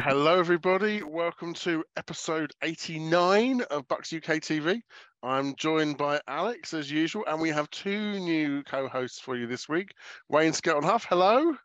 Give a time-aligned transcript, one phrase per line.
[0.00, 1.02] Hello, everybody.
[1.02, 4.80] Welcome to episode 89 of Bucs UK TV.
[5.24, 9.48] I'm joined by Alex as usual, and we have two new co hosts for you
[9.48, 9.92] this week
[10.28, 11.56] Wayne Skelton Huff, hello.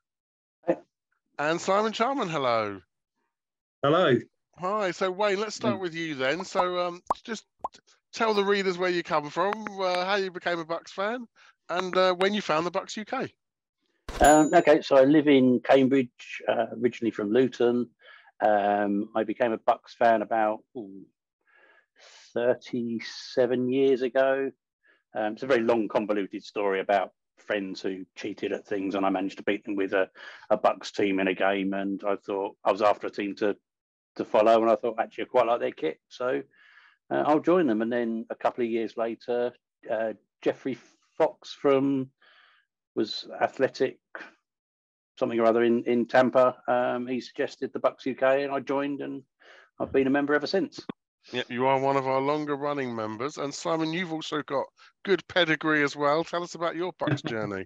[0.66, 0.78] Hi.
[1.38, 2.82] And Simon Charman, hello.
[3.84, 4.18] Hello.
[4.58, 4.90] Hi.
[4.90, 6.44] So, Wayne, let's start with you then.
[6.44, 7.46] So, um, just
[8.14, 11.28] tell the readers where you come from, uh, how you became a Bucs fan,
[11.70, 13.30] and uh, when you found the Bucs UK.
[14.22, 17.90] Um, okay, so I live in Cambridge, uh, originally from Luton.
[18.44, 21.06] Um, I became a Bucs fan about ooh,
[22.34, 24.52] 37 years ago.
[25.16, 29.10] Um, it's a very long, convoluted story about friends who cheated at things, and I
[29.10, 30.10] managed to beat them with a,
[30.50, 31.74] a Bucs team in a game.
[31.74, 33.56] And I thought I was after a team to
[34.18, 36.42] to follow, and I thought actually I quite like their kit, so
[37.10, 37.82] uh, I'll join them.
[37.82, 39.54] And then a couple of years later,
[39.90, 40.78] uh, Jeffrey
[41.18, 42.10] Fox from
[42.96, 44.00] was athletic
[45.18, 46.58] something or other in in Tampa.
[46.68, 49.24] Um, he suggested the Bucs UK, and I joined, and
[49.80, 50.80] I've been a member ever since.
[51.32, 54.66] Yeah, you are one of our longer running members, and Simon, you've also got
[55.06, 56.24] good pedigree as well.
[56.24, 57.66] Tell us about your Bucs journey.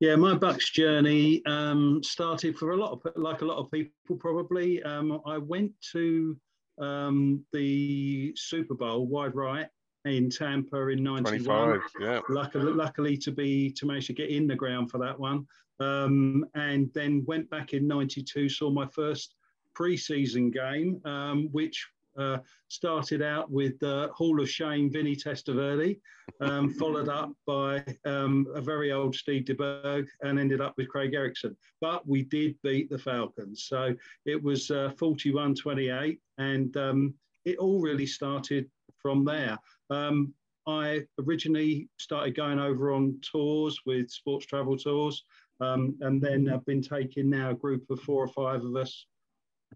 [0.00, 4.16] Yeah, my Bucs journey um, started for a lot of like a lot of people
[4.18, 4.82] probably.
[4.82, 6.36] Um, I went to
[6.78, 9.68] um, the Super Bowl wide right
[10.04, 11.80] in Tampa in '91.
[12.00, 12.20] Yeah.
[12.28, 15.46] Luckily, luckily to be to manage to get in the ground for that one,
[15.80, 18.48] um, and then went back in '92.
[18.48, 19.34] Saw my first
[19.74, 22.38] preseason game, um, which uh,
[22.68, 25.98] started out with uh, Hall of Shame Vinny Testaverde,
[26.40, 31.14] um, followed up by um, a very old Steve DeBerg, and ended up with Craig
[31.14, 31.56] Erickson.
[31.80, 33.64] But we did beat the Falcons.
[33.64, 33.94] So
[34.26, 38.70] it was uh, 41 28, and um, it all really started
[39.04, 39.58] from there.
[39.90, 40.34] Um,
[40.66, 45.24] I originally started going over on tours with sports travel tours,
[45.60, 49.06] um, and then I've been taking now a group of four or five of us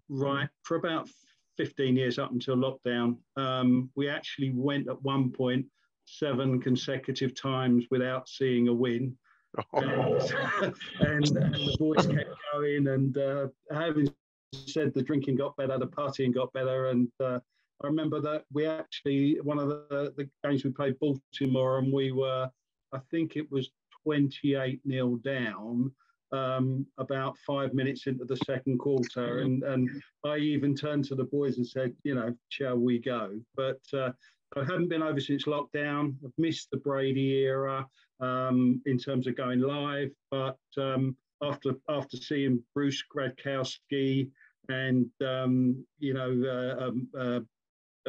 [0.07, 1.09] right for about
[1.57, 3.17] 15 years up until lockdown.
[3.35, 5.65] Um, we actually went at one point
[6.05, 9.15] seven consecutive times without seeing a win.
[9.73, 12.87] and, and, and, the boys kept going.
[12.87, 14.11] And uh, having
[14.53, 16.87] said the drinking got better, the partying got better.
[16.87, 17.39] And uh,
[17.83, 22.11] I remember that we actually, one of the, the games we played Baltimore, and we
[22.11, 22.49] were,
[22.93, 23.69] I think it was
[24.03, 25.91] 28 nil down
[26.31, 29.39] um, about five minutes into the second quarter.
[29.39, 29.89] And, and
[30.25, 33.39] I even turned to the boys and said, you know, shall we go?
[33.55, 34.11] But uh,
[34.55, 36.15] I haven't been over since lockdown.
[36.23, 37.87] I've missed the Brady era
[38.19, 40.11] um, in terms of going live.
[40.31, 44.29] But um, after after seeing Bruce Gradkowski
[44.67, 47.39] and, um, you know, uh, uh,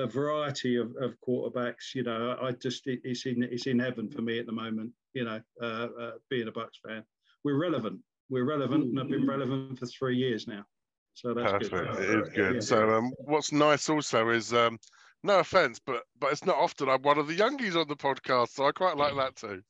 [0.01, 4.09] a variety of, of quarterbacks, you know, I just, it, it's, in, it's in heaven
[4.11, 7.05] for me at the moment, you know, uh, uh, being a Bucs fan.
[7.45, 8.01] We're relevant
[8.31, 10.65] we're relevant and I've been relevant for three years now.
[11.15, 11.71] So that's Perfect.
[11.71, 12.03] good.
[12.03, 12.55] It is good.
[12.55, 12.61] Yeah.
[12.61, 14.79] So um, what's nice also is um,
[15.25, 18.51] no offense, but but it's not often I'm one of the youngies on the podcast,
[18.51, 19.61] so I quite like that too.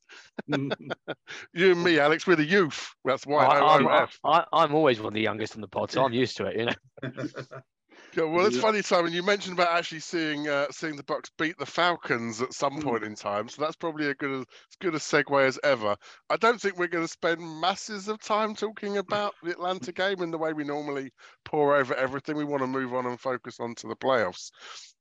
[1.53, 2.93] you and me, Alex, we're the youth.
[3.03, 6.05] That's why I, I'm, I, I'm always one of the youngest on the pod, so
[6.05, 6.57] I'm used to it.
[6.57, 7.23] You know.
[8.13, 9.13] Yeah, well, it's funny, Simon.
[9.13, 12.81] You mentioned about actually seeing uh, seeing the Bucs beat the Falcons at some hmm.
[12.81, 14.45] point in time, so that's probably a good as
[14.81, 15.95] good a segue as ever.
[16.29, 20.21] I don't think we're going to spend masses of time talking about the Atlanta game
[20.21, 21.11] in the way we normally
[21.45, 22.35] pour over everything.
[22.35, 24.51] We want to move on and focus on to the playoffs.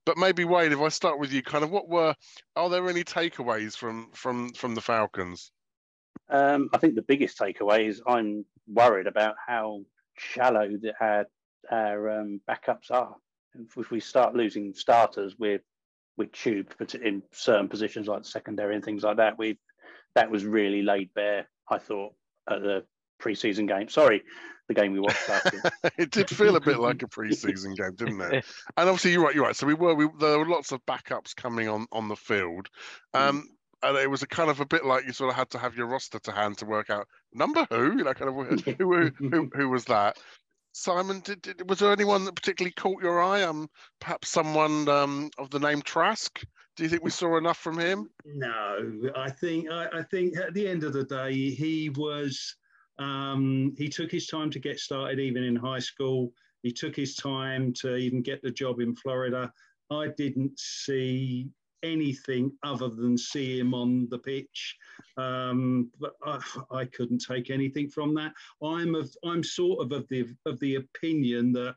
[0.06, 2.14] But maybe Wade, if I start with you, kind of what were
[2.54, 5.50] are there any takeaways from from from the Falcons?
[6.28, 9.82] Um, I think the biggest takeaway is I'm worried about how
[10.16, 11.26] shallow the, our
[11.70, 13.16] our um, backups are.
[13.76, 15.62] If we start losing starters, we're
[16.16, 19.38] we're tubed in certain positions like secondary and things like that.
[19.38, 19.58] We
[20.14, 21.48] that was really laid bare.
[21.68, 22.14] I thought
[22.48, 22.84] at the
[23.20, 23.88] preseason game.
[23.88, 24.22] Sorry,
[24.68, 25.28] the game we watched
[25.98, 28.44] it did feel a bit like a preseason game, didn't it?
[28.76, 29.34] And obviously, you're right.
[29.34, 29.56] You're right.
[29.56, 29.94] So we were.
[29.94, 32.68] We, there were lots of backups coming on on the field.
[33.12, 33.44] Um, mm.
[33.82, 35.74] And it was a kind of a bit like you sort of had to have
[35.74, 39.10] your roster to hand to work out number who, you know, kind of who who,
[39.18, 40.18] who, who was that.
[40.72, 43.42] Simon, did, did, was there anyone that particularly caught your eye?
[43.42, 43.68] Um,
[44.00, 46.42] perhaps someone um, of the name Trask.
[46.76, 48.08] Do you think we saw enough from him?
[48.24, 52.56] No, I think I, I think at the end of the day, he was
[52.98, 56.32] um, he took his time to get started, even in high school.
[56.62, 59.52] He took his time to even get the job in Florida.
[59.90, 61.50] I didn't see
[61.82, 64.76] anything other than see him on the pitch.
[65.16, 66.40] Um, but I,
[66.70, 68.32] I, couldn't take anything from that.
[68.62, 71.74] I'm of I'm sort of of the of the opinion that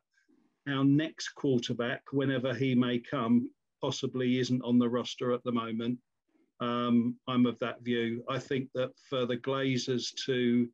[0.69, 3.50] our next quarterback, whenever he may come,
[3.81, 6.00] possibly isn't on the roster at the moment.
[6.59, 8.23] Um, I'm of that view.
[8.29, 10.69] I think that for the Glazers to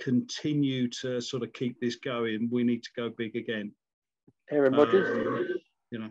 [0.00, 3.72] continue to sort of keep this going, we need to go big again.
[4.50, 5.26] Aaron Rodgers.
[5.26, 5.48] Um,
[5.90, 6.10] you know,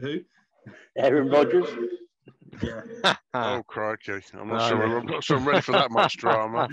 [0.00, 0.20] who?
[0.96, 1.68] Aaron Rodgers.
[2.62, 3.14] Yeah.
[3.34, 4.22] oh crikey!
[4.34, 4.98] I'm not sure.
[4.98, 6.68] I'm not sure I'm ready for that much drama.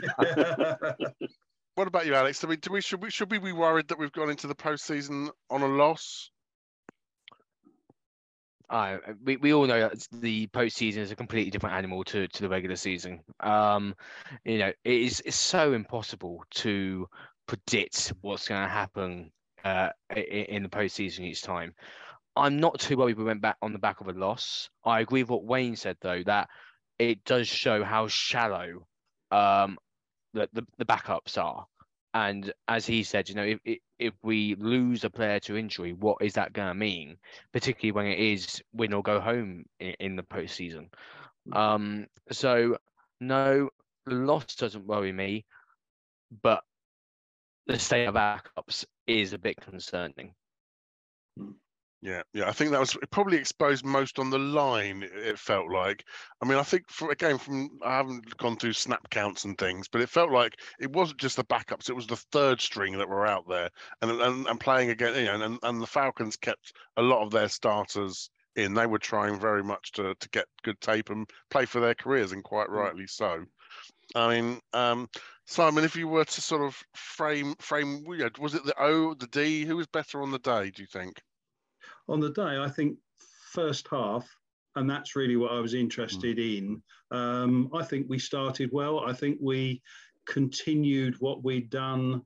[1.76, 2.44] what about you, Alex?
[2.44, 4.56] I mean, do we should we should we be worried that we've gone into the
[4.56, 6.30] postseason on a loss?
[8.70, 12.42] Uh, we, we all know that the postseason is a completely different animal to, to
[12.42, 13.20] the regular season.
[13.40, 13.94] Um,
[14.46, 17.08] you know, it is it's so impossible to
[17.46, 19.32] predict what's going to happen
[19.64, 21.74] uh, in, in the postseason each time.
[22.36, 24.70] I'm not too worried we went back on the back of a loss.
[24.84, 26.50] I agree with what Wayne said though that
[27.00, 28.88] it does show how shallow
[29.32, 29.78] um,
[30.34, 31.66] the, the, the backups are.
[32.16, 36.18] And as he said, you know, if if we lose a player to injury, what
[36.22, 37.18] is that going to mean?
[37.52, 40.90] Particularly when it is win or go home in, in the postseason.
[41.52, 42.78] Um, so
[43.20, 43.70] no,
[44.06, 45.46] the loss doesn't worry me,
[46.44, 46.64] but
[47.66, 50.34] the state of backups is a bit concerning.
[52.04, 55.10] Yeah, yeah, I think that was probably exposed most on the line.
[55.10, 56.04] It felt like.
[56.42, 59.88] I mean, I think for again, from I haven't gone through snap counts and things,
[59.88, 63.08] but it felt like it wasn't just the backups; it was the third string that
[63.08, 63.70] were out there
[64.02, 65.16] and and, and playing again.
[65.16, 68.74] You know, and and the Falcons kept a lot of their starters in.
[68.74, 72.34] They were trying very much to to get good tape and play for their careers,
[72.34, 72.74] and quite mm.
[72.74, 73.46] rightly so.
[74.14, 75.08] I mean, um,
[75.46, 78.04] Simon, if you were to sort of frame frame,
[78.40, 79.64] was it the O, the D?
[79.64, 80.70] Who was better on the day?
[80.70, 81.22] Do you think?
[82.10, 82.98] On the day, I think
[83.52, 84.28] first half,
[84.76, 86.58] and that's really what I was interested mm.
[86.58, 86.84] in.
[87.12, 89.02] Um, I think we started well.
[89.02, 89.82] I think we
[90.28, 92.22] continued what we'd done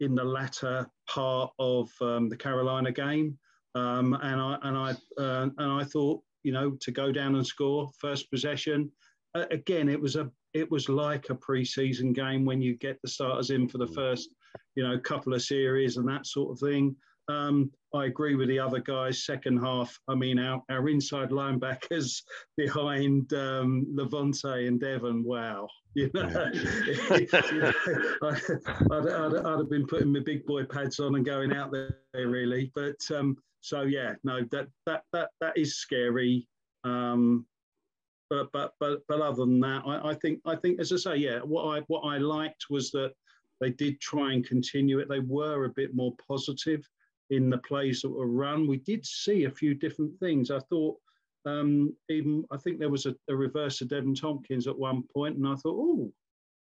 [0.00, 3.38] in the latter part of um, the Carolina game,
[3.74, 7.46] um, and I and I uh, and I thought, you know, to go down and
[7.46, 8.90] score first possession.
[9.34, 13.08] Uh, again, it was a it was like a preseason game when you get the
[13.08, 13.94] starters in for the mm.
[13.94, 14.30] first,
[14.74, 16.94] you know, couple of series and that sort of thing.
[17.28, 19.24] Um, I agree with the other guys.
[19.24, 22.22] Second half, I mean, our, our inside linebackers
[22.56, 25.68] behind um, Lavonte and Devin, wow.
[25.94, 26.28] You know.
[26.32, 26.50] I,
[28.88, 32.70] would have been putting my big boy pads on and going out there, really.
[32.74, 36.46] But um, so, yeah, no, that, that, that, that is scary.
[36.84, 37.46] Um,
[38.30, 41.16] but, but, but, but other than that, I, I think, I think, as I say,
[41.16, 43.12] yeah, what I, what I liked was that
[43.60, 45.08] they did try and continue it.
[45.08, 46.86] They were a bit more positive
[47.30, 48.66] in the plays that were run.
[48.66, 50.50] We did see a few different things.
[50.50, 50.96] I thought
[51.46, 55.36] um, even I think there was a, a, reverse of Deven Thompkins at one point,
[55.36, 56.12] and I thought, oh,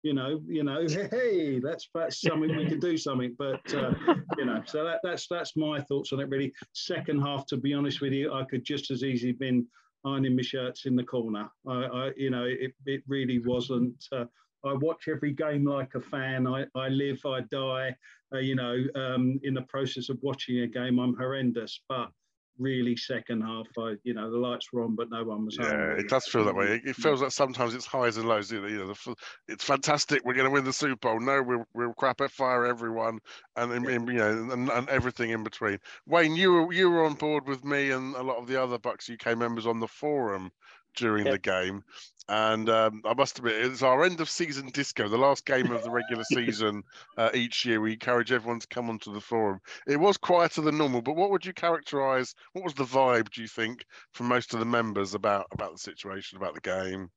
[0.02, 3.34] you know, you know, hey, that's that's something we can do something.
[3.38, 3.92] But uh,
[4.38, 6.28] you know, so that, that's that's my thoughts on it.
[6.28, 9.66] Really, second half, to be honest with you, I could just as easily been
[10.04, 11.48] ironing my shirts in the corner.
[11.66, 14.04] I, I you know, it it really wasn't.
[14.10, 14.24] Uh,
[14.64, 16.46] I watch every game like a fan.
[16.46, 17.94] I, I live, I die.
[18.32, 21.80] Uh, you know, um, in the process of watching a game, I'm horrendous.
[21.88, 22.10] But
[22.58, 25.70] really, second half, I, you know, the lights were on, but no one was yeah,
[25.70, 25.98] home.
[25.98, 26.80] it does feel that way.
[26.84, 28.50] It, feels like sometimes it's highs and lows.
[28.50, 29.14] You know, the,
[29.48, 30.24] it's fantastic.
[30.24, 31.20] We're going to win the Super Bowl.
[31.20, 33.18] No, we'll, we'll crap at fire everyone,
[33.56, 35.78] and, and you know, and, and everything in between.
[36.06, 38.78] Wayne, you were you were on board with me and a lot of the other
[38.78, 40.50] Bucs UK members on the forum
[40.96, 41.82] during the game.
[42.28, 45.82] And um, I must admit, it's our end of season disco, the last game of
[45.82, 46.82] the regular season
[47.18, 47.80] uh, each year.
[47.80, 49.60] We encourage everyone to come onto the forum.
[49.86, 52.34] It was quieter than normal, but what would you characterize?
[52.52, 55.78] What was the vibe, do you think, from most of the members about, about the
[55.78, 57.10] situation, about the game?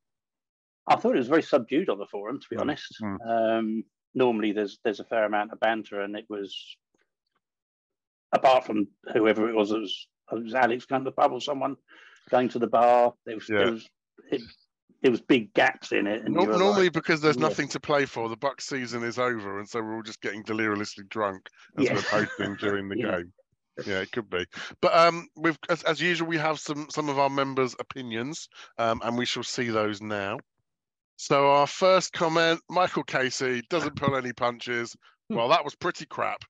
[0.87, 2.61] I thought it was very subdued on the forum, to be mm.
[2.61, 2.97] honest.
[3.01, 3.17] Mm.
[3.59, 3.83] Um,
[4.13, 6.55] normally, there's there's a fair amount of banter, and it was,
[8.31, 11.41] apart from whoever it was, it was, it was Alex going to the pub or
[11.41, 11.75] someone
[12.29, 13.13] going to the bar.
[13.25, 13.57] There was, yeah.
[13.57, 13.89] there was
[14.31, 14.41] it,
[15.05, 16.27] there was big gaps in it.
[16.27, 17.43] No, normally, like, because there's yeah.
[17.43, 20.41] nothing to play for, the Buck season is over, and so we're all just getting
[20.41, 21.47] deliriously drunk
[21.77, 23.11] as we're posting during the yeah.
[23.11, 23.33] game.
[23.85, 24.47] Yeah, it could be.
[24.81, 28.99] But um, we've as, as, usual, we have some some of our members' opinions, um,
[29.05, 30.39] and we shall see those now.
[31.17, 34.95] So our first comment: Michael Casey doesn't pull any punches.
[35.29, 36.41] Well, that was pretty crap.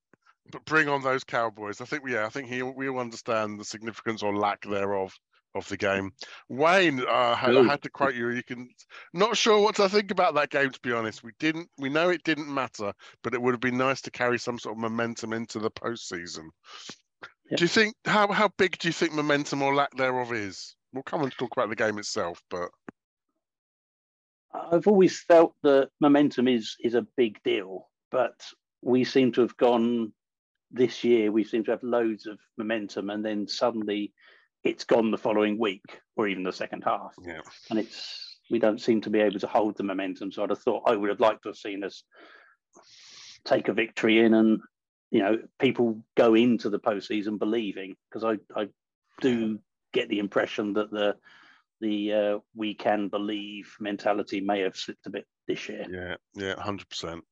[0.49, 1.81] But bring on those Cowboys.
[1.81, 5.11] I think, we, yeah, I think he we all understand the significance or lack thereof
[5.55, 6.11] of the game.
[6.49, 8.29] Wayne, uh, I had to quote you.
[8.29, 8.69] You can
[9.13, 10.69] not sure what to think about that game.
[10.69, 11.69] To be honest, we didn't.
[11.77, 12.93] We know it didn't matter,
[13.23, 16.49] but it would have been nice to carry some sort of momentum into the postseason.
[17.55, 20.75] Do you think how how big do you think momentum or lack thereof is?
[20.93, 22.69] We'll come and talk about the game itself, but
[24.53, 28.35] I've always felt that momentum is is a big deal, but
[28.81, 30.11] we seem to have gone
[30.71, 31.31] this year.
[31.31, 34.13] We seem to have loads of momentum, and then suddenly
[34.65, 37.13] it's gone the following week or even the second half.
[37.23, 37.41] Yeah.
[37.69, 40.31] And it's we don't seem to be able to hold the momentum.
[40.31, 42.03] So I'd have thought I would have liked to have seen us
[43.45, 44.59] take a victory in and
[45.11, 48.67] you know, people go into the postseason believing because I, I
[49.21, 49.59] do
[49.93, 51.15] get the impression that the
[51.79, 55.85] the uh, we can believe mentality may have slipped a bit this year.
[55.89, 57.23] Yeah, yeah, hundred percent.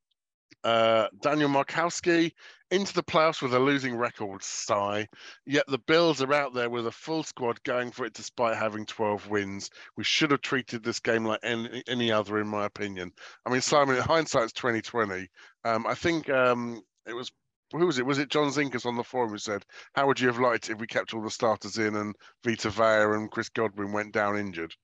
[0.63, 2.31] Uh, Daniel Markowski
[2.71, 5.07] into the playoffs with a losing record, sigh.
[5.45, 8.85] Yet the Bills are out there with a full squad going for it despite having
[8.85, 9.69] 12 wins.
[9.95, 13.11] We should have treated this game like any, any other, in my opinion.
[13.45, 15.27] I mean, Simon, hindsight's 2020.
[15.65, 17.31] Um, I think um, it was
[17.73, 18.05] who was it?
[18.05, 20.79] Was it John Zinkus on the forum who said, "How would you have liked if
[20.79, 24.75] we kept all the starters in and Vita Vea and Chris Godwin went down injured?"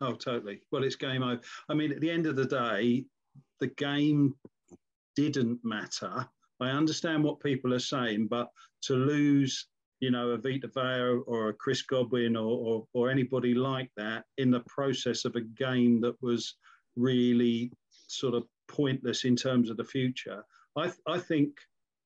[0.00, 0.62] Oh, totally.
[0.72, 1.40] Well, it's game over.
[1.68, 3.04] I mean, at the end of the day,
[3.60, 4.34] the game
[5.16, 6.26] didn't matter.
[6.60, 8.48] I understand what people are saying, but
[8.82, 9.66] to lose,
[10.00, 14.24] you know, a Vita Vea or a Chris Godwin or, or, or anybody like that
[14.38, 16.56] in the process of a game that was
[16.96, 17.72] really
[18.06, 20.44] sort of pointless in terms of the future,
[20.76, 21.52] I, I think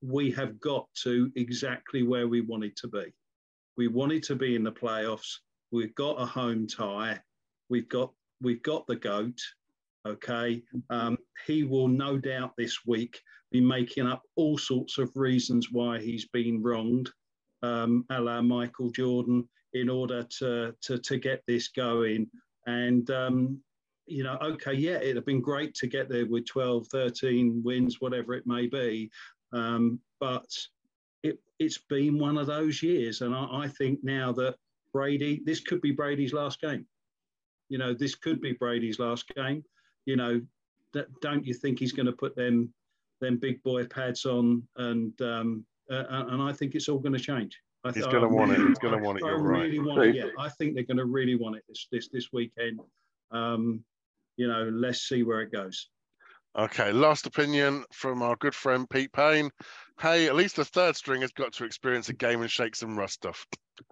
[0.03, 3.13] we have got to exactly where we wanted to be.
[3.77, 5.37] We wanted to be in the playoffs.
[5.71, 7.21] We've got a home tie.
[7.69, 9.41] We've got we've got the goat.
[10.07, 13.21] Okay, um, he will no doubt this week
[13.51, 17.11] be making up all sorts of reasons why he's been wronged,
[17.63, 22.31] um, a la Michael Jordan, in order to to, to get this going.
[22.67, 23.61] And um,
[24.07, 28.01] you know, okay, yeah, it'd have been great to get there with 12, 13 wins,
[28.01, 29.11] whatever it may be.
[29.53, 30.47] Um, but
[31.23, 33.21] it, it's been one of those years.
[33.21, 34.57] And I, I, think now that
[34.93, 36.87] Brady, this could be Brady's last game.
[37.69, 39.65] You know, this could be Brady's last game.
[40.07, 40.41] You know,
[41.21, 42.73] don't you think he's going to put them
[43.21, 47.19] them big boy pads on and um, uh, and I think it's all going to
[47.19, 47.59] change.
[47.85, 48.59] I th- he's going to want it.
[48.59, 49.25] He's going to want it.
[49.25, 49.87] I You're really right.
[49.87, 50.17] want it.
[50.17, 52.81] Yeah, I think they're going to really want it this this this weekend.
[53.31, 53.85] Um,
[54.37, 55.89] you know, let's see where it goes.
[56.59, 59.51] Okay, last opinion from our good friend Pete Payne.
[60.01, 62.99] Hey, at least the third string has got to experience a game and shake some
[62.99, 63.47] rust off.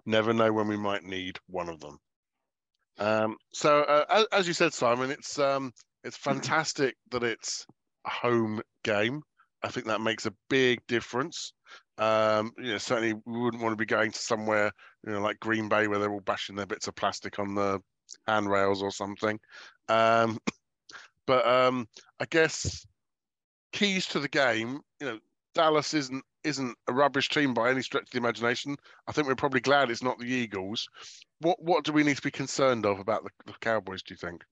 [0.05, 1.99] Never know when we might need one of them.
[2.97, 5.73] Um, so, uh, as, as, you said, Simon, it's um,
[6.05, 7.65] it's fantastic that it's
[8.05, 9.23] a home game.
[9.63, 11.53] I think that makes a big difference.
[11.97, 14.71] Um, you know, certainly we wouldn't want to be going to somewhere,
[15.05, 17.81] you know, like Green Bay where they're all bashing their bits of plastic on the
[18.27, 19.39] handrails or something.
[19.89, 20.37] Um,
[21.25, 21.87] but um,
[22.19, 22.85] I guess
[23.71, 25.19] keys to the game, you know,
[25.55, 28.75] Dallas isn't isn't a rubbish team by any stretch of the imagination.
[29.07, 30.87] I think we're probably glad it's not the Eagles.
[31.39, 34.03] What what do we need to be concerned of about the, the Cowboys?
[34.03, 34.43] Do you think?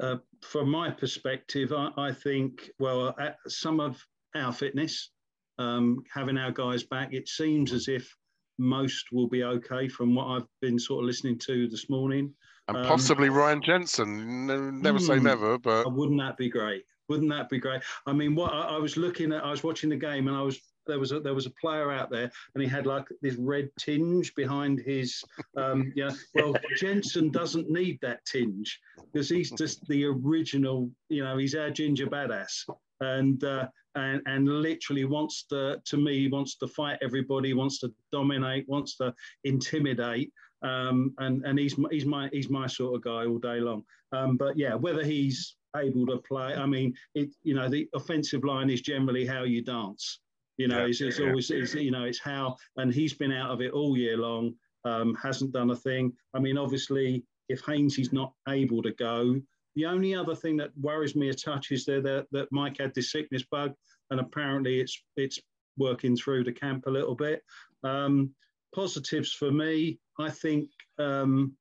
[0.00, 5.10] Uh, from my perspective, I, I think well, uh, some of our fitness,
[5.58, 8.12] um, having our guys back, it seems as if
[8.58, 12.32] most will be okay from what I've been sort of listening to this morning.
[12.68, 14.46] And um, possibly Ryan Jensen.
[14.80, 16.84] Never say hmm, never, but wouldn't that be great?
[17.08, 17.82] Wouldn't that be great?
[18.06, 20.42] I mean, what I, I was looking at, I was watching the game, and I
[20.42, 23.36] was there was a there was a player out there, and he had like this
[23.36, 25.22] red tinge behind his.
[25.56, 28.80] Um, yeah, well, Jensen doesn't need that tinge
[29.12, 30.90] because he's just the original.
[31.08, 32.68] You know, he's our ginger badass,
[33.00, 37.92] and uh, and and literally wants to to me wants to fight everybody, wants to
[38.12, 39.14] dominate, wants to
[39.44, 40.32] intimidate.
[40.62, 43.84] Um, and and he's he's my he's my sort of guy all day long.
[44.12, 48.44] Um, but yeah, whether he's able to play, I mean, it you know the offensive
[48.44, 50.20] line is generally how you dance.
[50.56, 51.28] You know, yeah, it's, it's yeah.
[51.28, 54.54] always it's, you know it's how, and he's been out of it all year long.
[54.84, 56.12] Um, hasn't done a thing.
[56.34, 59.40] I mean, obviously, if Hainsey's not able to go,
[59.76, 62.94] the only other thing that worries me a touch is there that, that Mike had
[62.94, 63.72] this sickness bug,
[64.10, 65.38] and apparently it's it's
[65.76, 67.42] working through the camp a little bit.
[67.82, 68.30] Um,
[68.74, 70.68] positives for me, I think
[70.98, 71.56] um,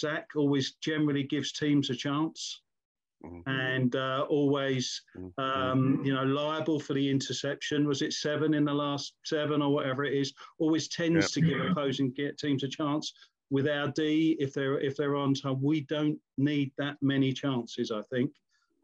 [0.00, 2.62] Dak always generally gives teams a chance.
[3.24, 3.50] Mm-hmm.
[3.50, 5.40] And uh, always, mm-hmm.
[5.40, 7.86] um, you know, liable for the interception.
[7.86, 10.32] Was it seven in the last seven or whatever it is?
[10.58, 13.12] Always tends to give opposing teams a chance.
[13.50, 17.90] With our D, if they're if they're on time, we don't need that many chances.
[17.90, 18.30] I think.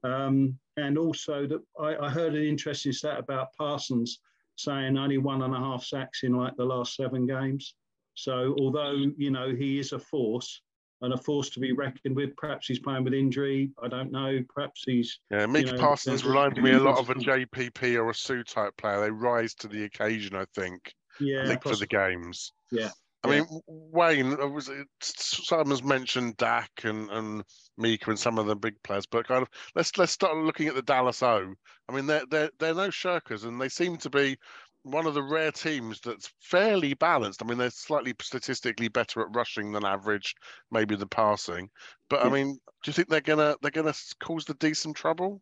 [0.03, 4.21] Um, and also that I, I, heard an interesting stat about Parsons
[4.57, 7.75] saying only one and a half sacks in like the last seven games.
[8.15, 10.61] So although you know he is a force
[11.05, 13.71] and a force to be reckoned with, perhaps he's playing with injury.
[13.83, 14.41] I don't know.
[14.55, 15.47] Perhaps he's yeah.
[15.47, 18.77] Micah you know, Parsons reminds me a lot of a JPP or a Suh type
[18.77, 19.01] player.
[19.01, 20.95] They rise to the occasion, I think.
[21.21, 22.53] Yeah, I think for the games.
[22.73, 22.91] Yeah.
[23.25, 24.71] I mean, Wayne, uh, was
[25.01, 27.43] Simon's mentioned Dak and, and
[27.79, 30.75] Micah and some of the big players, but kind of let's let's start looking at
[30.75, 31.55] the Dallas O.
[31.89, 34.37] I mean, they're they're they're no shirkers, and they seem to be
[34.85, 37.43] one of the rare teams that's fairly balanced.
[37.43, 40.35] I mean, they're slightly statistically better at rushing than average,
[40.71, 41.71] maybe the passing.
[42.09, 42.27] But yeah.
[42.27, 45.41] I mean, do you think they're gonna they're gonna cause the decent trouble?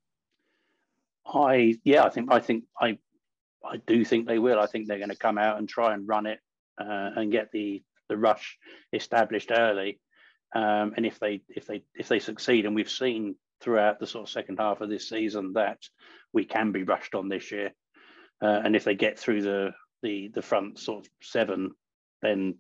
[1.27, 2.99] I yeah, I think I think I
[3.65, 4.61] I do think they will.
[4.61, 6.39] I think they're going to come out and try and run it
[6.81, 8.59] uh, and get the the rush
[8.93, 10.01] established early.
[10.55, 14.29] Um, and if they if they if they succeed, and we've seen throughout the sort
[14.29, 15.79] of second half of this season that
[16.33, 17.73] we can be rushed on this year,
[18.43, 19.73] uh, and if they get through the
[20.03, 21.71] the the front sort of seven,
[22.21, 22.57] then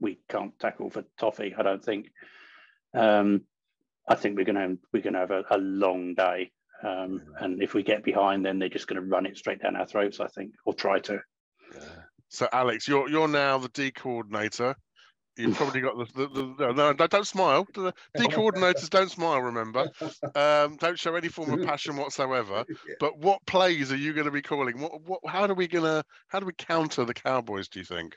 [0.00, 1.54] we can't tackle for toffee.
[1.56, 2.10] I don't think.
[2.94, 3.42] Um,
[4.08, 6.50] I think we're going to we're going to have a, a long day,
[6.82, 9.76] um, and if we get behind, then they're just going to run it straight down
[9.76, 10.20] our throats.
[10.20, 11.20] I think, or try to.
[11.74, 11.80] Yeah.
[12.28, 14.76] So, Alex, you're you're now the D coordinator.
[15.38, 17.64] You've probably got the, the, the no, no, don't smile.
[17.72, 19.40] The D coordinators don't smile.
[19.40, 19.88] Remember,
[20.34, 22.64] um, don't show any form of passion whatsoever.
[23.00, 24.80] But what plays are you going to be calling?
[24.80, 27.68] What, what, how are we gonna, how do we counter the Cowboys?
[27.68, 28.16] Do you think?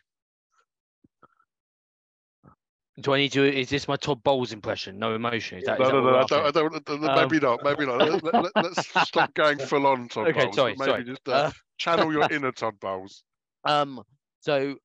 [3.00, 3.44] Do I need to?
[3.44, 4.98] Is this my Todd Bowles impression?
[5.00, 5.60] No emotion.
[5.60, 7.64] Is that, no, is no, that no, what I don't, I don't, maybe not.
[7.64, 7.98] Maybe not.
[8.00, 10.56] Let, let, let's stop going full on Todd Okay, Bowles.
[10.56, 11.04] sorry, maybe sorry.
[11.04, 13.24] just uh, Uh, channel your inner Todd Bowles.
[13.64, 14.04] Um,
[14.42, 14.76] so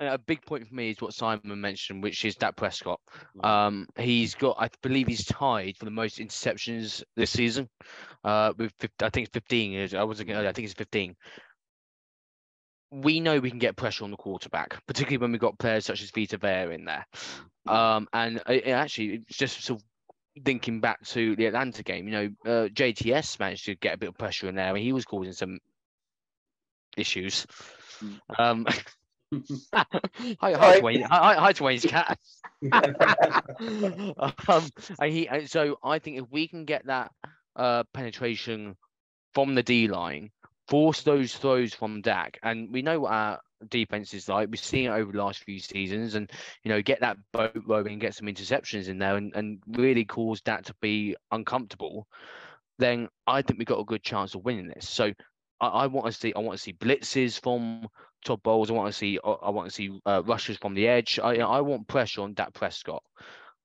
[0.00, 3.00] a big point for me is what Simon mentioned, which is Dak Prescott.
[3.36, 3.48] Mm.
[3.48, 7.68] Um, he's got, I believe, he's tied for the most interceptions this season.
[8.24, 9.96] Uh, with 50, I think it's 15.
[9.96, 10.30] I wasn't.
[10.30, 11.16] I think it's 15.
[12.90, 16.02] We know we can get pressure on the quarterback, particularly when we've got players such
[16.02, 17.06] as Vita Vea in there.
[17.66, 22.08] Um, and it, it actually, it's just sort of thinking back to the Atlanta game.
[22.08, 24.92] You know, uh, JTS managed to get a bit of pressure in there, and he
[24.92, 25.58] was causing some
[26.96, 27.46] issues.
[28.38, 28.66] Um,
[29.74, 29.84] hi,
[30.40, 30.78] hi, Hi.
[30.78, 31.02] to Wayne.
[31.02, 32.18] Hi, hi to Wayne's cat.
[32.72, 34.70] um,
[35.00, 37.12] and he, and so I think if we can get that
[37.56, 38.76] uh, penetration
[39.34, 40.30] from the D line,
[40.68, 44.48] force those throws from Dak, and we know what our defense is like.
[44.50, 46.30] We've seen it over the last few seasons, and
[46.64, 50.04] you know, get that boat rolling, and get some interceptions in there, and, and really
[50.04, 52.06] cause Dak to be uncomfortable.
[52.78, 54.88] Then I think we've got a good chance of winning this.
[54.88, 55.12] So
[55.60, 57.88] I, I want to see, I want to see blitzes from
[58.24, 58.70] Todd Bowles.
[58.70, 61.18] I want to see, I want to see uh, rushes from the edge.
[61.18, 63.02] I, I want pressure on Dak Prescott.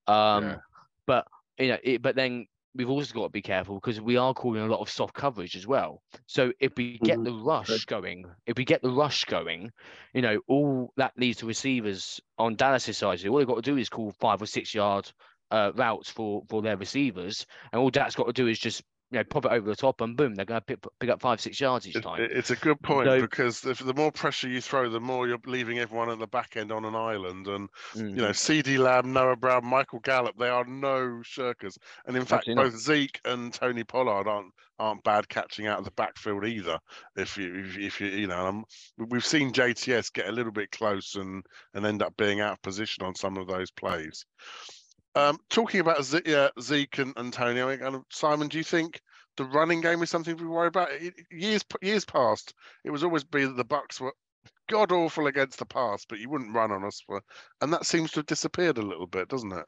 [0.08, 0.60] Um, Yeah.
[1.08, 1.28] but
[1.58, 4.62] you know, it, but then we've also got to be careful because we are calling
[4.64, 6.02] a lot of soft coverage as well.
[6.28, 7.24] So if we get Mhm.
[7.24, 9.72] the rush going, if we get the rush going,
[10.14, 13.26] you know, all that leads to receivers on Dallas' side.
[13.28, 15.12] All they've got to do is call five or six yard
[15.52, 19.20] uh, routes for for their receivers, and all Dak's got to do is just you
[19.20, 21.40] know pop it over the top, and boom, they're going to pick pick up five
[21.40, 22.20] six yards each time.
[22.20, 25.28] it- it's a good point So- because if the more pressure you throw, the more
[25.28, 27.48] you're leaving everyone at the back end on an island.
[27.48, 28.10] And Mm.
[28.10, 31.78] you know, CeeDee Lamb, Noah Brown, Michael Gallup, they are no shirkers.
[32.08, 32.72] And in fact, Absolutely not.
[32.72, 36.80] both Zeke and Tony Pollard aren't aren't bad catching out of the backfield either.
[37.16, 38.66] If you if, you- if you you know, um,
[38.98, 41.46] we- we've seen JTS get a little bit close and
[41.76, 44.26] and end up being out of position on some of those plays.
[45.16, 49.00] Um, talking about yeah, Zeke and Antonio, and Simon, do you think
[49.38, 50.92] the running game is something we worry about?
[50.92, 54.14] It- Years years past, it was always be that the Bucs were
[54.70, 57.22] god awful against the pass, but you wouldn't run on us for,
[57.62, 59.66] and that seems to have disappeared a little bit, doesn't it?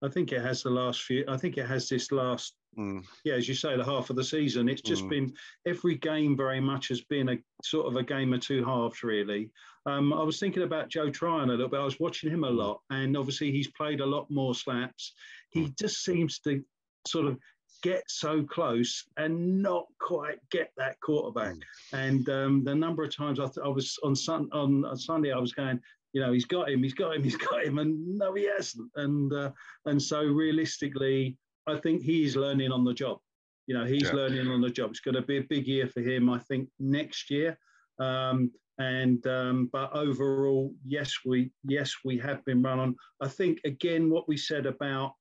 [0.00, 1.24] I think it has the last few.
[1.28, 4.24] I think it has this last, Mm, yeah, as you say, the half of the
[4.24, 4.68] season.
[4.68, 5.08] It's just Mm.
[5.08, 9.02] been every game very much has been a sort of a game of two halves,
[9.02, 9.50] really.
[9.86, 11.80] Um, I was thinking about Joe Tryon a little bit.
[11.80, 15.14] I was watching him a lot, and obviously he's played a lot more slaps.
[15.50, 16.62] He just seems to
[17.06, 17.38] sort of
[17.82, 21.54] get so close and not quite get that quarterback.
[21.92, 25.32] And um, the number of times I, th- I was on sun on, on Sunday,
[25.32, 25.80] I was going,
[26.12, 28.90] you know, he's got him, he's got him, he's got him, and no, he hasn't.
[28.96, 29.52] And uh,
[29.86, 31.36] and so realistically,
[31.68, 33.18] I think he's learning on the job.
[33.66, 34.14] You know, he's Yeah.
[34.14, 34.90] learning on the job.
[34.90, 37.58] It's going to be a big year for him, I think, next year.
[37.98, 42.96] Um, and um, but overall, yes, we yes we have been run on.
[43.20, 45.14] I think again what we said about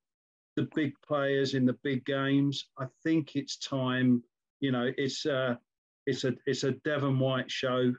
[0.55, 2.69] the big players in the big games.
[2.77, 4.23] I think it's time.
[4.59, 5.59] You know, it's a
[6.05, 7.93] it's a it's a Devin White show.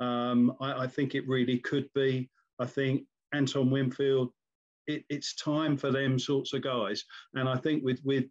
[0.00, 2.30] Um, I, I think it really could be.
[2.58, 4.32] I think Anton Winfield.
[4.88, 8.24] It, it's time for them sorts of guys, and I think with with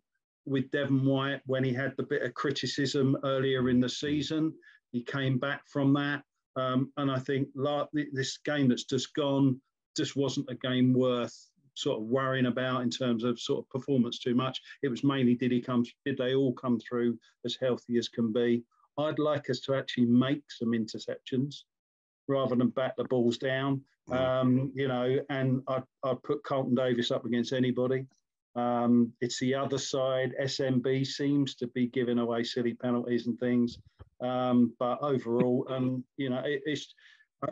[0.46, 4.54] with Devin White when he had the bit of criticism earlier in the season,
[4.92, 6.24] he came back from that,
[6.56, 9.62] um, and I think like this game that's just gone
[9.96, 11.36] just wasn't a game worth
[11.74, 14.60] sort of worrying about in terms of sort of performance too much.
[14.82, 18.34] It was mainly did he come, did they all come through as healthy as can
[18.34, 18.64] be?
[18.98, 21.64] I'd like us to actually make some interceptions
[22.28, 23.82] rather than bat the balls down.
[24.10, 28.06] Um, you know, and I'd, I'd put Carlton Davis up against anybody.
[28.56, 30.34] Um, it's the other side.
[30.42, 33.78] SMB seems to be giving away silly penalties and things.
[34.22, 36.94] Um, but overall, um, you know, it, it's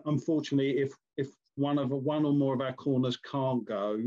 [0.06, 4.02] unfortunately if if one of one or more of our corners can't go,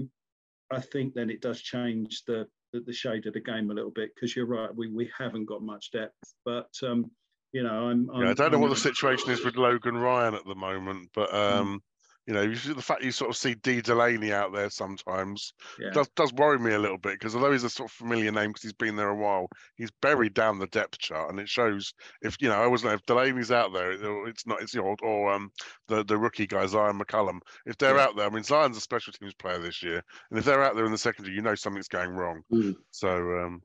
[0.70, 3.92] I think then it does change the the, the shade of the game a little
[3.92, 6.34] bit because you're right, we we haven't got much depth.
[6.44, 7.10] But um,
[7.52, 8.10] You know, I'm.
[8.10, 10.54] I'm yeah, I don't know I'm, what the situation is with Logan Ryan at the
[10.54, 11.54] moment, but Mm.
[11.60, 11.80] um,
[12.26, 15.52] you know, you see the fact you sort of see Dee Delaney out there sometimes
[15.76, 15.94] Yeah.
[15.94, 18.50] does does worry me a little bit because although he's a sort of familiar name
[18.50, 21.92] because he's been there a while, he's buried down the depth chart, and it shows
[22.22, 24.82] if you know I always know if Delaney's out there, it- it's not it's the
[24.82, 25.50] old or um
[25.86, 27.40] the the rookie guy Zyon McCollum.
[27.66, 28.00] If they're Yeah.
[28.00, 30.74] out there, I mean Zyon's a special teams player this year, and if they're out
[30.76, 32.42] there in the secondary, you know something's going wrong.
[32.50, 32.82] Mm.
[32.90, 33.08] So
[33.38, 33.62] um,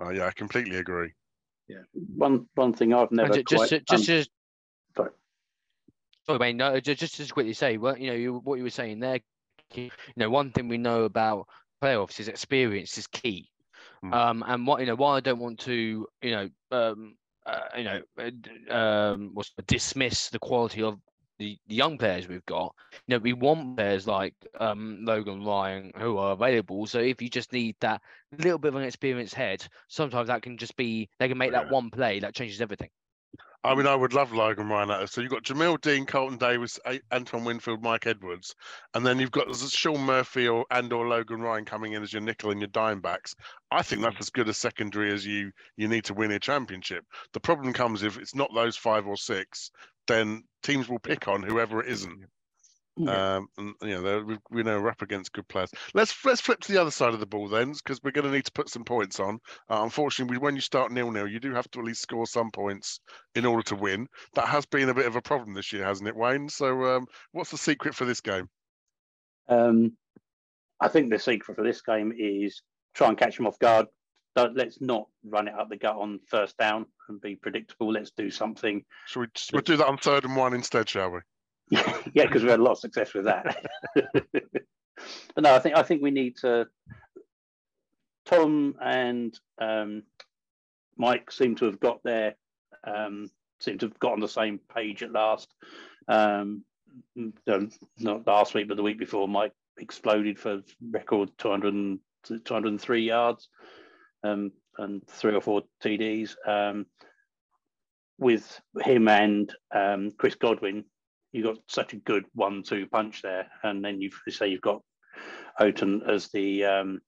[0.00, 1.12] uh, yeah, I completely agree.
[2.16, 4.30] One one thing I've never ju- just, quite, to- just, just,
[4.96, 5.10] sorry.
[6.24, 6.56] sorry, Wayne.
[6.56, 9.20] No, just, just, just quickly say, well, you know, you, what you were saying there.
[9.74, 11.48] You know, one thing we know about
[11.82, 13.48] playoffs is experience is key.
[14.04, 14.14] Mm.
[14.14, 17.84] Um, and what you know, why I don't want to, you know, um, uh, you
[17.84, 20.98] know, uh, um, what's dismiss the quality of
[21.38, 22.74] the, young players we've got.
[23.06, 26.86] You know, we want players like um, Logan Ryan who are available.
[26.86, 28.02] So if you just need that
[28.38, 31.70] little bit of an experienced head, sometimes that can just be they can make that
[31.70, 32.90] one play that changes everything.
[33.66, 35.06] I mean, I would love Logan Ryan out there.
[35.08, 36.78] So you've got Jamel Dean, Carlton Davis,
[37.10, 38.54] Anton Winfield, Mike Edwards,
[38.94, 42.22] and then you've got Sean Murphy or and or Logan Ryan coming in as your
[42.22, 43.34] nickel and your dime backs.
[43.72, 47.04] I think that's as good a secondary as you you need to win a championship.
[47.32, 49.72] The problem comes if it's not those five or six,
[50.06, 52.24] then teams will pick on whoever it isn't.
[52.98, 53.36] Yeah.
[53.36, 55.70] Um, and you know, we, we know we're up against good players.
[55.92, 58.30] Let's let's flip to the other side of the ball then, because we're going to
[58.30, 59.38] need to put some points on.
[59.68, 62.26] Uh, unfortunately, we, when you start nil nil, you do have to at least score
[62.26, 63.00] some points
[63.34, 64.06] in order to win.
[64.34, 66.48] That has been a bit of a problem this year, hasn't it, Wayne?
[66.48, 68.48] So, um, what's the secret for this game?
[69.48, 69.92] Um,
[70.80, 72.62] I think the secret for this game is
[72.94, 73.88] try and catch them off guard.
[74.36, 77.90] Don't, let's not run it up the gut on first down and be predictable.
[77.90, 78.84] Let's do something.
[79.06, 81.20] Shall we we'll do that on third and one instead, shall we?
[81.70, 83.64] yeah, because we had a lot of success with that.
[83.94, 84.14] but
[85.38, 86.66] no, I think I think we need to.
[88.26, 90.02] Tom and um,
[90.98, 92.34] Mike seem to have got there.
[92.84, 95.48] Um, seem to have got on the same page at last.
[96.08, 96.62] Um,
[97.48, 101.98] um, not last week, but the week before, Mike exploded for record 200,
[102.44, 103.48] 203 yards
[104.22, 106.34] um, and three or four TDs.
[106.46, 106.86] Um,
[108.18, 110.84] with him and um, Chris Godwin,
[111.32, 114.82] you got such a good one-two punch there, and then you say you've got
[115.60, 117.00] Otton as the um,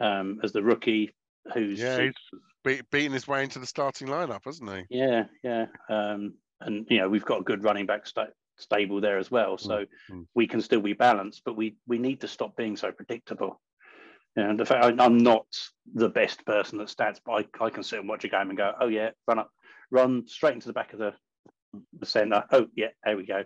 [0.00, 1.14] um, as the rookie,
[1.52, 2.14] who's Yeah, he's
[2.64, 4.98] be- beating his way into the starting lineup, hasn't he?
[4.98, 9.18] yeah, yeah, um, and you know we've got a good running back sta- stable there
[9.18, 10.26] as well, so mm.
[10.34, 13.60] we can still be balanced, but we we need to stop being so predictable.
[14.36, 15.46] And the fact I- I'm not
[15.94, 18.56] the best person at stats, but I, I can sit and watch a game and
[18.56, 19.50] go, oh yeah, run up,
[19.90, 21.12] run straight into the back of the,
[21.98, 22.44] the centre.
[22.50, 23.44] Oh yeah, there we go.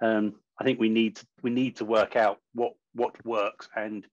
[0.00, 4.06] Um, I think we need to we need to work out what what works and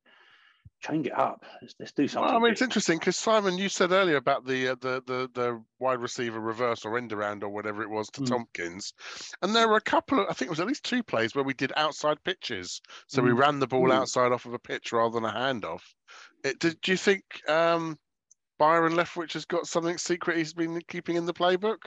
[0.81, 1.43] change it up.
[1.61, 2.27] Let's, let's do something.
[2.27, 5.29] Well, I mean, it's interesting because Simon, you said earlier about the uh, the the
[5.33, 8.27] the wide receiver reverse or end around or whatever it was to Mm.
[8.27, 8.93] Thompkins,
[9.41, 11.43] and there were a couple of I think it was at least two plays where
[11.43, 13.39] we did outside pitches, so we Mm.
[13.39, 13.95] ran the ball Mm.
[13.95, 15.81] outside off of a pitch rather than a handoff.
[16.43, 17.97] It, did, do you think um,
[18.59, 21.79] Byron Leftwich has got something secret he's been keeping in the playbook?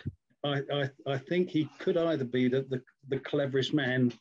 [0.44, 4.12] I, I, I think he could either be the, the, the cleverest man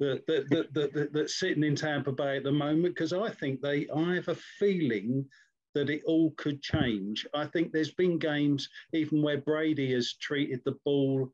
[0.00, 3.30] that, that, that, that, that, that's sitting in Tampa Bay at the moment, because I
[3.30, 5.26] think they, I have a feeling
[5.74, 7.26] that it all could change.
[7.34, 11.32] I think there's been games even where Brady has treated the ball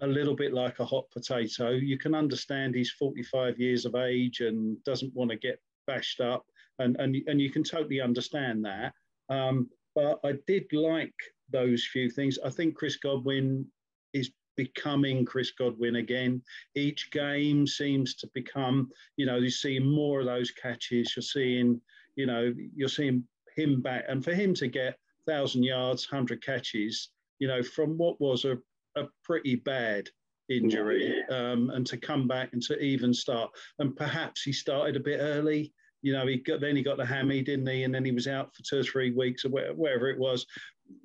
[0.00, 1.70] a little bit like a hot potato.
[1.70, 6.44] You can understand he's 45 years of age and doesn't want to get bashed up,
[6.78, 8.92] and, and, and you can totally understand that.
[9.28, 11.14] Um, but I did like
[11.50, 12.38] those few things.
[12.44, 13.66] I think Chris Godwin
[14.12, 16.42] is becoming Chris Godwin again.
[16.74, 21.14] Each game seems to become, you know, you're seeing more of those catches.
[21.16, 21.80] You're seeing,
[22.16, 23.24] you know, you're seeing
[23.56, 24.04] him back.
[24.08, 28.58] And for him to get 1,000 yards, 100 catches, you know, from what was a,
[28.96, 30.08] a pretty bad
[30.48, 33.50] injury um, and to come back and to even start.
[33.78, 35.72] And perhaps he started a bit early.
[36.04, 37.84] You know, he got then he got the hammy, didn't he?
[37.84, 40.46] And then he was out for two or three weeks or wherever it was.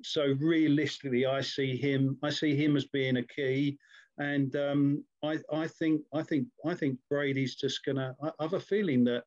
[0.04, 2.18] So realistically, I see him.
[2.22, 3.78] I see him as being a key,
[4.18, 8.14] and um, I, I think I think I think Brady's just gonna.
[8.22, 9.24] I, I have a feeling that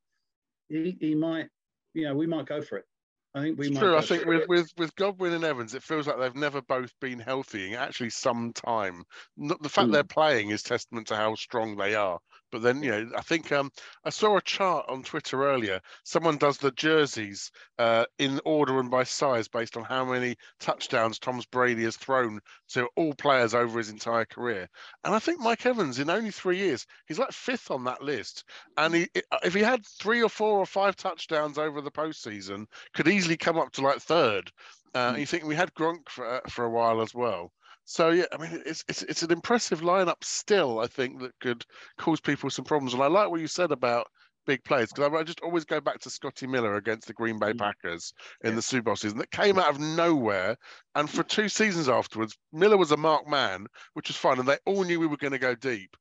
[0.69, 1.49] he, he might.
[1.95, 2.85] You know, we might go for it.
[3.33, 3.79] I think we It's might.
[3.79, 3.93] true.
[3.93, 4.27] go I think it.
[4.27, 7.75] with, with with Godwin and Evans, it feels like they've never both been healthy in
[7.75, 9.05] actually some time.
[9.37, 9.93] The fact Mm.
[9.93, 12.19] they're playing is testament to how strong they are.
[12.53, 13.71] But then, you know, I think um,
[14.05, 15.81] I saw a chart on Twitter earlier.
[16.03, 21.17] Someone does the jerseys uh, in order and by size based on how many touchdowns
[21.17, 22.39] Tom's Brady has thrown
[22.69, 24.69] to all players over his entire career.
[25.03, 28.43] And I think Mike Evans, in only three years, he's like fifth on that list.
[28.77, 29.07] And he,
[29.43, 33.57] if he had three or four or five touchdowns over the postseason, could easily come
[33.57, 34.51] up to like third.
[34.93, 35.19] Uh, Mm.
[35.19, 37.51] You think we had Gronk for uh, for a while as well.
[37.85, 40.79] So yeah, I mean, it's it's it's an impressive lineup still.
[40.79, 41.65] I think that could
[41.97, 42.93] cause people some problems.
[42.93, 44.07] And I like what you said about
[44.45, 47.39] big plays because I, I just always go back to Scotty Miller against the Green
[47.39, 47.59] Bay Mm.
[47.59, 48.55] Packers in Yeah.
[48.55, 50.57] the Super Bowl season that came out of nowhere.
[50.95, 54.57] And for two seasons afterwards, Miller was a marked man, which was fine, and they
[54.65, 55.95] all knew we were going to go deep,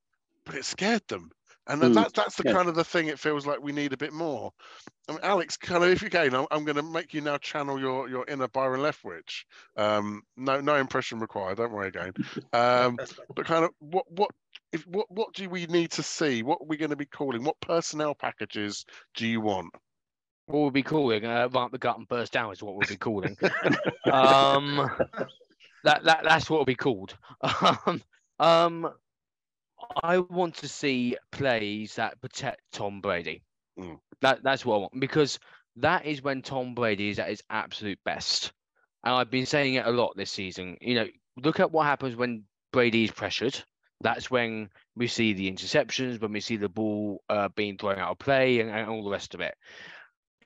[0.44, 1.30] but it scared them.
[1.68, 1.94] And then Mm.
[1.94, 2.52] that, that's the Yeah.
[2.52, 4.52] kind of the thing it feels like we need a bit more.
[5.08, 7.38] I mean, Alex, kind of, if you can, I'm, I'm going to make you now
[7.38, 9.44] channel your your inner Byron Leftwich.
[9.76, 11.58] Um, no, no impression required.
[11.58, 12.12] Don't worry again.
[12.52, 12.98] Um,
[13.34, 14.30] but kind of, what what
[14.72, 16.42] if what what do we need to see?
[16.42, 17.44] What are we going to be calling?
[17.44, 19.70] What personnel packages do you want?
[20.46, 22.96] What we'll be calling uh, ramp the gut and burst down is what we'll be
[22.96, 23.36] calling.
[24.12, 24.90] um,
[25.84, 27.16] that that that's what it'll be called.
[27.86, 28.02] Um,
[28.38, 28.92] um,
[30.02, 33.42] I want to see plays that protect Tom Brady.
[33.78, 33.98] Mm.
[34.20, 35.38] That that's what I want because
[35.76, 38.52] that is when Tom Brady is at his absolute best.
[39.04, 40.76] And I've been saying it a lot this season.
[40.80, 43.60] You know, look at what happens when Brady is pressured.
[44.00, 48.10] That's when we see the interceptions, when we see the ball uh, being thrown out
[48.10, 49.54] of play, and, and all the rest of it.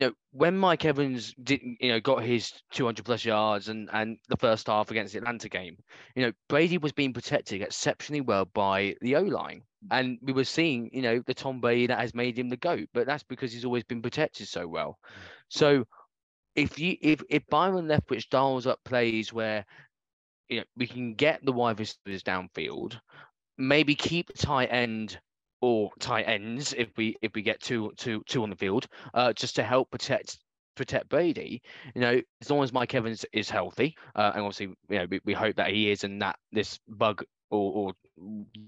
[0.01, 4.19] You know, when Mike Evans didn't, you know, got his 200 plus yards and and
[4.29, 5.77] the first half against the Atlanta game,
[6.15, 10.45] you know, Brady was being protected exceptionally well by the O line, and we were
[10.45, 13.53] seeing, you know, the Tom Brady that has made him the goat, but that's because
[13.53, 14.99] he's always been protected so well.
[15.09, 15.21] Mm.
[15.49, 15.85] So,
[16.55, 19.65] if you if if Byron Leftwich dials up plays where,
[20.49, 22.99] you know, we can get the wide receivers downfield,
[23.59, 25.19] maybe keep the tight end
[25.67, 29.33] or tight ends if we if we get two two two on the field, uh,
[29.33, 30.39] just to help protect
[30.77, 31.61] protect Brady.
[31.95, 35.21] You know, as long as Mike Evans is healthy, uh, and obviously, you know, we,
[35.25, 37.93] we hope that he is, and that this bug or, or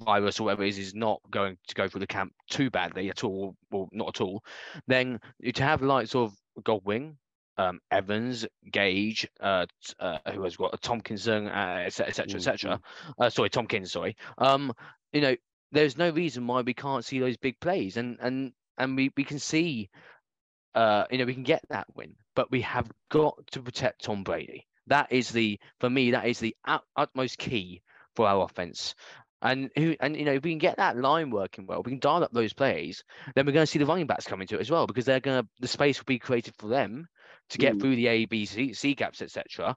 [0.05, 3.11] virus or whatever it is is not going to go through the camp too badly
[3.11, 4.43] at all, or not at all.
[4.89, 5.21] Then
[5.55, 6.35] to have lights of
[6.65, 7.17] Godwin.
[7.61, 9.67] Um, Evans, Gage, uh,
[9.99, 12.81] uh, who has got Tompkinson, uh, etc., cetera, et cetera, et cetera.
[13.19, 14.15] Uh, sorry, Thompkins, sorry.
[14.39, 14.73] Um,
[15.13, 15.35] you know,
[15.73, 19.25] there's no reason why we can't see those big plays and and and we, we
[19.25, 19.91] can see
[20.75, 24.23] uh you know we can get that win but we have got to protect tom
[24.23, 24.67] brady.
[24.87, 27.83] That is the for me that is the ut- utmost key
[28.17, 28.95] for our offense.
[29.43, 32.01] And who and you know if we can get that line working well we can
[32.01, 33.05] dial up those plays
[33.35, 35.21] then we're going to see the running backs coming to it as well because they're
[35.21, 37.07] going to the space will be created for them
[37.51, 37.81] to get Mm.
[37.81, 39.77] through the a b c, c gaps etc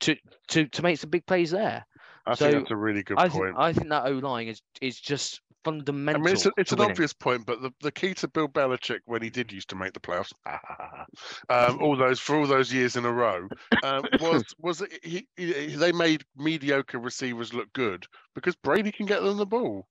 [0.00, 0.16] to
[0.48, 1.86] to to make some big plays there
[2.26, 3.54] I So, think that's a really good I point.
[3.54, 6.22] think I think that O line is is just fundamental.
[6.22, 6.90] I mean, it's, a, it's an winning.
[6.92, 9.92] obvious point, but the, the key to Bill Belichick when he did used to make
[9.92, 10.32] the playoffs,
[11.48, 13.48] um, all those for all those years in a row,
[13.82, 19.22] um, was was he, he they made mediocre receivers look good because Brady can get
[19.22, 19.86] them the ball.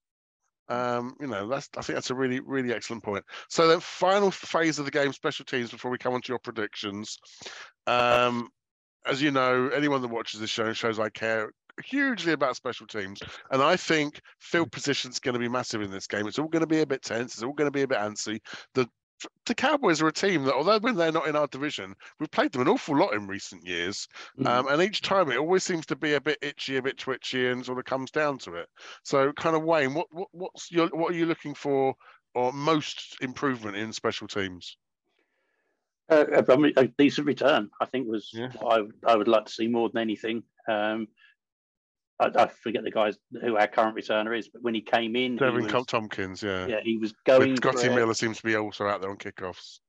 [0.70, 3.26] Um, you know, that's I think that's a really really excellent point.
[3.50, 5.72] So then, final phase of the game, special teams.
[5.72, 7.18] Before we come on to your predictions,
[7.86, 8.48] um,
[9.06, 11.52] as you know, anyone that watches this show shows I care
[11.84, 15.92] hugely about special teams, and I think field position is going to be massive in
[15.92, 16.28] this game.
[16.28, 17.34] It's all going to be a bit tense.
[17.34, 18.40] It's all going to be a bit antsy.
[18.74, 18.88] The
[19.46, 22.52] the Cowboys are a team that, although when they're not in our division, we've played
[22.52, 24.08] them an awful lot in recent years.
[24.38, 24.48] Mm.
[24.48, 27.48] Um, and each time it always seems to be a bit itchy, a bit twitchy,
[27.48, 28.68] and sort of comes down to it.
[29.04, 31.96] So, kind of Wayne, what, what what's your what are you looking for,
[32.36, 34.78] or most improvement in special teams?
[36.10, 36.26] Uh,
[36.78, 38.50] a decent return, I think, was Yeah.
[38.60, 40.44] what I, would- I would like to see more than anything.
[40.68, 41.08] Um,
[42.24, 45.34] I, I forget the guys who our current returner is, but when he came in,
[45.34, 46.68] he Deven was, Thompkins, yeah.
[46.68, 47.56] yeah, he was going.
[47.58, 47.96] Scotty for it.
[47.96, 49.80] Miller seems to be also out there on kickoffs.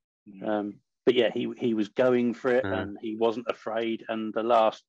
[0.45, 0.75] Um,
[1.07, 2.81] but yeah, he he was going for it, Yeah.
[2.81, 4.05] and he wasn't afraid.
[4.09, 4.83] And the last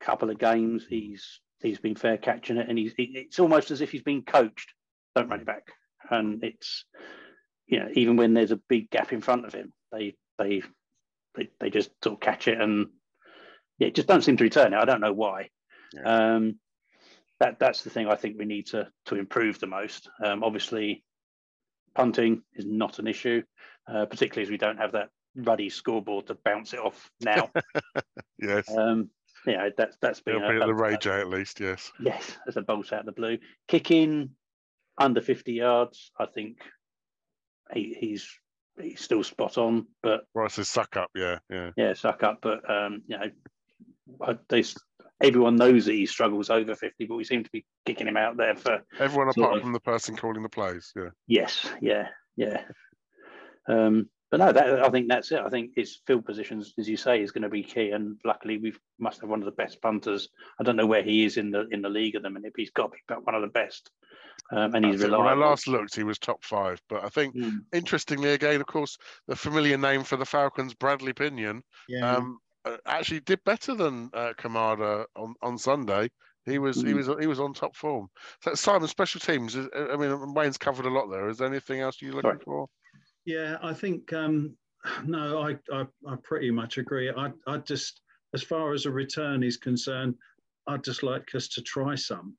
[0.00, 3.80] couple of games, he's he's been fair catching it, and he's it- it's almost as
[3.80, 4.72] if he's been coached.
[5.14, 5.68] Don't run it back,
[6.10, 6.84] and it's
[7.66, 10.62] you know even when there's a big gap in front of him, they they
[11.36, 12.86] they, they just sort of catch it, and
[13.78, 14.78] yeah, just don't seem to return it.
[14.78, 15.50] I don't know why.
[16.04, 16.58] Um,
[17.40, 20.08] that that's the thing I think we need to to improve the most.
[20.22, 21.02] Um, obviously,
[21.94, 23.42] punting is not an issue,
[23.88, 27.50] uh, particularly as we don't have that ruddy scoreboard to bounce it off now.
[28.42, 29.10] Yes, um,
[29.46, 31.60] yeah, that's that's been it'll a, be at the Ray Jay at least.
[31.60, 31.92] Yes.
[32.00, 33.36] yes, as a bolt out of the blue.
[33.68, 34.30] Kicking
[34.96, 36.56] under fifty yards, I think
[37.70, 38.26] he, he's
[38.80, 41.10] he's still spot on, but so suck up.
[41.14, 41.72] Yeah, yeah.
[41.76, 42.38] yeah, suck up.
[42.40, 43.26] But um, you know,
[44.48, 44.64] they,
[45.20, 48.36] everyone knows that he struggles over fifty, but we seem to be kicking him out
[48.36, 49.62] there for Everyone apart of.
[49.62, 50.92] from the person calling the plays.
[50.96, 51.10] Yeah.
[51.26, 52.62] Yes, yeah, yeah.
[53.68, 55.40] Um, but no, that, I think that's it.
[55.40, 57.90] I think his field positions, as you say, is going to be key.
[57.90, 60.28] And luckily, we must have one of the best punters.
[60.58, 62.60] I don't know where he is in the in the league at the minute, but
[62.60, 63.90] he's got to be one of the best.
[64.52, 65.18] Um, and he's That's it.
[65.18, 66.80] When I last looked, he was top five.
[66.88, 68.96] But I think, Mm, interestingly, again, of course,
[69.26, 72.16] the familiar name for the Falcons, Bradley Pinion, Yeah.
[72.16, 72.38] um,
[72.86, 76.10] actually did better than uh, Camarda on, on Sunday.
[76.46, 76.96] He was he Mm.
[76.96, 78.08] was he was on top form.
[78.42, 79.56] So Simon, special teams.
[79.56, 81.28] I mean, Wayne's covered a lot there.
[81.28, 82.44] Is there anything else you're looking Sorry.
[82.44, 82.66] for?
[83.26, 84.56] Yeah, I think um,
[85.04, 87.10] no, I, I I pretty much agree.
[87.10, 88.00] I I just
[88.34, 90.14] as far as a return is concerned,
[90.66, 92.36] I'd just like us to try some.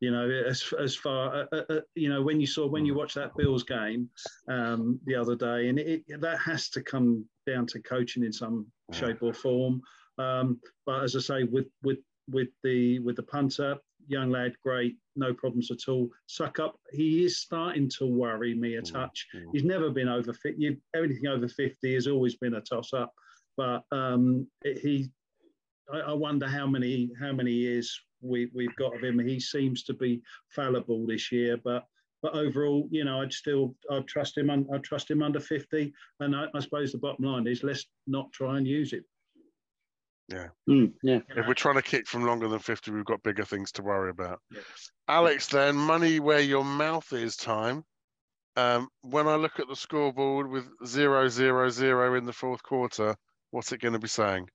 [0.00, 2.94] You know, as as far uh, uh, uh, you know, when you saw when you
[2.94, 4.08] watched that Bills game
[4.48, 8.66] um, the other day, and it, that has to come down to coaching in some
[8.92, 9.82] shape or form.
[10.18, 11.98] Um, but as I say, with with
[12.30, 13.76] with the with the punter,
[14.08, 16.08] young lad, great, no problems at all.
[16.28, 16.72] Succop.
[16.92, 19.26] He is starting to worry me a Mm, touch.
[19.34, 19.50] mm.
[19.52, 20.54] He's never been over fit.
[20.56, 23.12] You, everything over fifty has always been a toss up.
[23.58, 25.10] But um, it- he,
[25.92, 29.18] I, I wonder how many how many years we we've got of him.
[29.18, 31.86] He seems to be fallible this year, but.
[32.22, 34.50] But overall, you know, I'd still I'd trust him.
[34.50, 38.30] I'd trust him under fifty, and I, I suppose the bottom line is let's not
[38.30, 39.06] try and use it.
[40.68, 41.20] Mm, yeah.
[41.36, 44.10] If we're trying to kick from longer than 50, we've got bigger things to worry
[44.10, 44.40] about.
[44.50, 44.60] Yeah.
[45.08, 47.84] Alex, then, money where your mouth is time.
[48.56, 53.16] Um, when I look at the scoreboard with zero, zero, zero in the fourth quarter,
[53.50, 54.48] what's it going to be saying?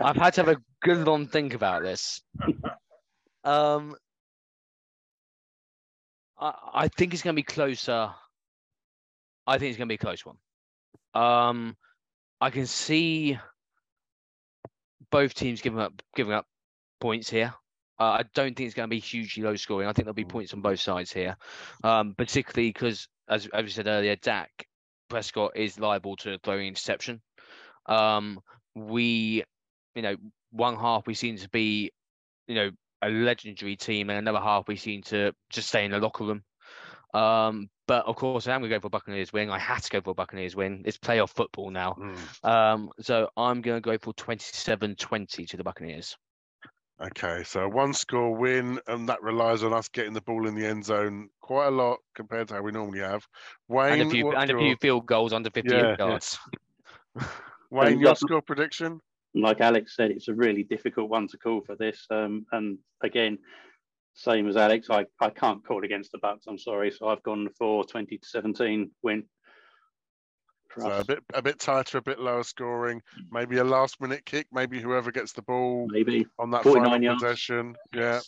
[0.00, 2.22] I've had to have a good long think about this.
[3.44, 3.94] Um,
[6.38, 8.10] I, I think it's going to be closer.
[9.46, 10.36] I think it's going to be a close one.
[11.14, 11.76] Um,
[12.40, 13.38] I can see
[15.10, 16.46] both teams giving up giving up
[17.00, 17.54] points here.
[17.98, 19.88] Uh, I don't think it's going to be hugely low scoring.
[19.88, 21.36] I think there'll be points on both sides here,
[21.84, 24.50] um, particularly because, as as we said earlier, Dak
[25.10, 27.20] Prescott is liable to throwing interception.
[27.86, 28.40] Um,
[28.74, 29.44] we,
[29.94, 30.16] you know,
[30.50, 31.92] one half we seem to be,
[32.46, 32.70] you know,
[33.02, 36.42] a legendary team, and another half we seem to just stay in the locker room.
[37.14, 39.50] Um, but of course, I am going to go for a Buccaneers win.
[39.50, 40.82] I had to go for a Buccaneers win.
[40.84, 41.96] It's playoff football now.
[42.44, 46.16] Um, so I'm going to go for 27-20 to the Buccaneers.
[47.02, 50.66] Okay, so one score win, and that relies on us getting the ball in the
[50.66, 53.26] end zone quite a lot compared to how we normally have.
[53.68, 56.18] Wayne, and a few and a few field goals under 50 Yeah, yeah.
[57.70, 59.00] Wayne, Um, your score prediction?
[59.34, 62.04] like Alex said, it's a really difficult one to call for this.
[62.10, 63.38] Um, and again,
[64.14, 66.48] same as Alex, I, I can't call against the Bucs.
[66.48, 69.24] I'm sorry, so I've gone for 20 to 17 win.
[70.78, 73.02] So a bit, a bit tighter, a bit lower scoring.
[73.30, 74.46] Maybe a last-minute kick.
[74.52, 76.26] Maybe whoever gets the ball maybe.
[76.38, 77.22] on that final yards.
[77.22, 77.76] possession.
[77.94, 78.20] Yeah.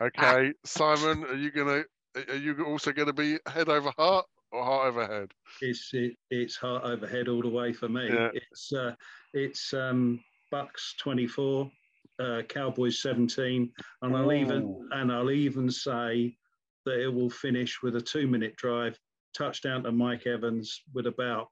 [0.00, 1.82] Okay, Simon, are you gonna?
[2.30, 4.24] Are you also going to be head over heart
[4.62, 5.32] heart over head?
[5.60, 8.08] It's it, it's heart over head all the way for me.
[8.08, 8.30] Yeah.
[8.32, 8.94] It's uh,
[9.32, 10.20] it's um,
[10.52, 11.70] Bucs twenty four,
[12.18, 16.36] uh, Cowboys seventeen, and I'll even and I'll even say
[16.84, 18.98] that it will finish with a two minute drive,
[19.34, 21.48] touchdown to Mike Evans with about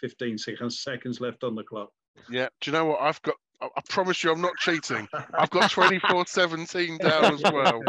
[0.00, 1.90] 15 seconds seconds left on the clock.
[2.30, 2.48] Yeah.
[2.60, 3.00] Do you know what?
[3.00, 3.36] I've got.
[3.60, 5.08] I I promise you, I'm not cheating.
[5.38, 7.82] I've got 24-17 down as well.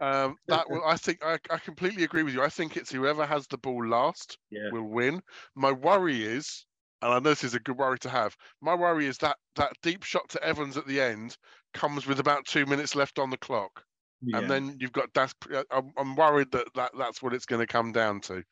[0.00, 2.42] Um, that will, I think I, I completely agree with you.
[2.42, 4.70] I think it's whoever has the ball last Yeah.
[4.72, 5.22] will win.
[5.54, 6.66] My worry is,
[7.02, 8.36] and I know this is a good worry to have.
[8.60, 11.36] My worry is that that deep shot to Evans at the end
[11.72, 13.84] comes with about two minutes left on the clock,
[14.22, 14.38] Yeah.
[14.38, 15.32] and then you've got Dak.
[15.70, 18.42] I'm, I'm worried that, that that's what it's going to come down to.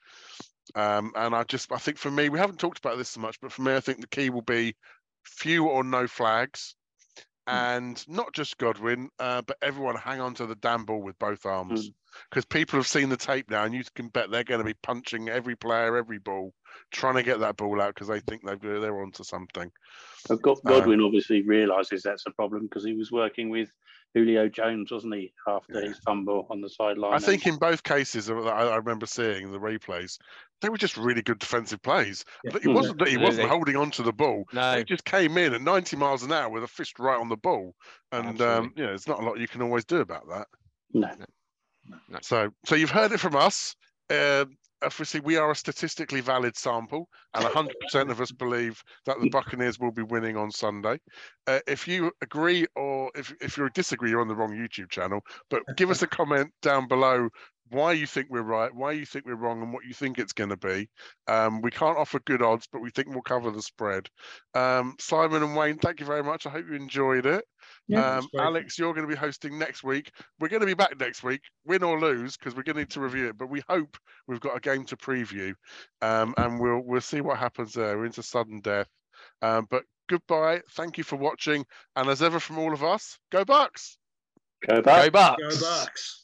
[0.74, 3.40] Um, and I just I think for me, we haven't talked about this so much,
[3.40, 4.76] but for me, I think the key will be
[5.24, 6.74] few or no flags.
[7.46, 11.44] And not just Godwin, uh, but everyone hang on to the damn ball with both
[11.44, 11.90] arms
[12.30, 14.76] because people have seen the tape now, and you can bet they're going to be
[14.82, 16.54] punching every player, every ball,
[16.92, 19.70] trying to get that ball out because they think they've, they're onto something.
[20.30, 23.70] Uh, God- Godwin obviously realizes that's a problem because he was working with
[24.14, 25.88] Julio Jones, wasn't he, after Yeah.
[25.88, 27.14] his fumble on the sideline?
[27.14, 30.18] I think in both cases I, I remember seeing the replays,
[30.62, 32.24] they were just really good defensive plays.
[32.44, 32.56] Yeah.
[32.62, 33.50] It wasn't that he wasn't Absolutely.
[33.50, 34.44] holding on to the ball.
[34.52, 37.28] No, He just came in at 90 miles an hour with a fist right on
[37.28, 37.74] the ball,
[38.12, 40.46] and um, you know, there's not a lot you can always do about that.
[40.94, 41.10] no.
[42.08, 42.18] No.
[42.22, 43.74] So, so you've heard it from us.
[44.08, 44.44] Uh,
[44.84, 49.80] obviously, we are a statistically valid sample, and 100% of us believe that the Buccaneers
[49.80, 50.98] will be winning on Sunday.
[51.48, 55.20] Uh, if you agree or if, if you disagree, you're on the wrong YouTube channel.
[55.50, 57.28] But give us a comment down below
[57.70, 60.32] why you think we're right, why you think we're wrong, and what you think it's
[60.32, 60.88] going to be.
[61.26, 64.08] Um, we can't offer good odds, but we think we'll cover the spread.
[64.54, 66.46] Um, Simon and Wayne, thank you very much.
[66.46, 67.44] I hope you enjoyed it.
[67.88, 68.28] Yeah, um.
[68.38, 70.12] Alex, you're going to be hosting next week.
[70.38, 72.90] We're going to be back next week, win or lose, because we're going to need
[72.90, 73.38] to review it.
[73.38, 73.96] But we hope
[74.26, 75.54] we've got a game to preview,
[76.02, 77.96] um, and we'll we'll see what happens there.
[77.96, 78.88] We're into sudden death.
[79.40, 80.62] Um, but goodbye.
[80.72, 81.64] Thank you for watching,
[81.96, 83.96] and as ever from all of us, go Bucs.
[84.66, 85.10] Go back.
[85.12, 85.36] go Bucs.
[85.38, 86.22] Go Bucs.